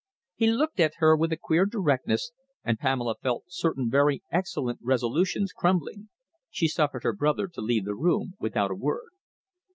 [0.33, 2.31] He looked at her with a queer directness,
[2.63, 6.09] and Pamela felt certain very excellent resolutions crumbling.
[6.49, 9.11] She suffered her brother to leave the room without a word.